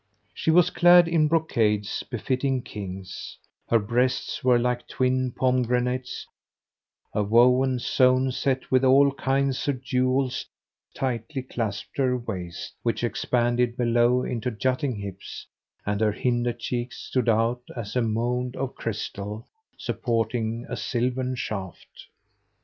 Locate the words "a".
7.13-7.21, 17.95-18.01, 20.67-20.75